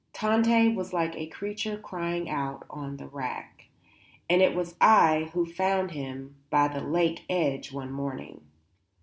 Tante 0.13 0.73
was 0.73 0.93
like 0.93 1.15
a 1.15 1.27
creature 1.27 1.77
crying 1.77 2.27
out 2.27 2.65
on 2.71 2.97
the 2.97 3.07
rack. 3.07 3.67
And 4.27 4.41
it 4.41 4.55
was 4.55 4.73
I 4.81 5.29
who 5.33 5.45
found 5.45 5.91
him 5.91 6.37
by 6.49 6.69
the 6.69 6.81
lake 6.81 7.23
edge 7.29 7.71
one 7.71 7.91
morning. 7.91 8.41